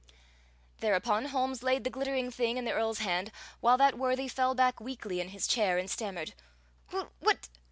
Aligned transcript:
Thereupon 0.79 1.25
Holmes 1.25 1.61
laid 1.61 1.83
the 1.83 1.91
glittering 1.91 2.31
thing 2.31 2.57
in 2.57 2.65
the 2.65 2.71
Earl's 2.73 2.97
hand, 3.01 3.31
while 3.59 3.77
that 3.77 3.99
worthy 3.99 4.27
fell 4.27 4.55
back 4.55 4.79
weakly 4.79 5.19
in 5.21 5.27
his 5.29 5.45
chair 5.45 5.77
and 5.77 5.87
stammered: 5.91 6.33
"What? 7.19 7.49